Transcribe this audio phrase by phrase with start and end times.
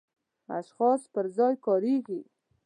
[0.57, 2.21] اشخاصو پر ځای کاریږي.